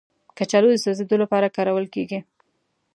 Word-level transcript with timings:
کچالو 0.37 0.67
د 0.73 0.77
سوځیدو 0.83 1.15
لپاره 1.23 1.53
کارول 1.55 1.85
کېږي 1.95 2.19